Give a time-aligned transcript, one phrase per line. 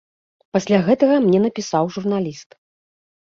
[0.55, 2.49] Пасля гэтага мне напісаў журналіст.